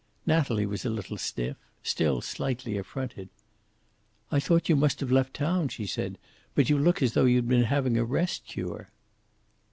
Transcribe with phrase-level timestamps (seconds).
[0.25, 3.29] Natalie was a little stiff, still slightly affronted.
[4.31, 6.17] "I thought you must have left town," she said.
[6.55, 8.89] "But you look as though you'd been having a rest cure."